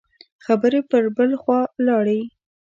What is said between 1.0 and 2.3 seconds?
بل خوا لاړې.